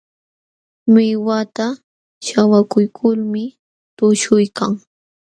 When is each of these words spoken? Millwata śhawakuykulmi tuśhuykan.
Millwata 0.93 1.67
śhawakuykulmi 2.25 3.43
tuśhuykan. 3.97 4.73